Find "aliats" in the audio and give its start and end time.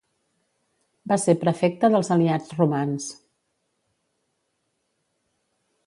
2.17-2.57